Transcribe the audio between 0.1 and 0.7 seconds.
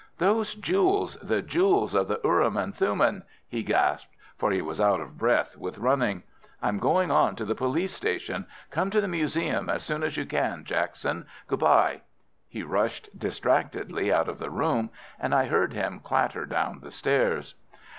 Those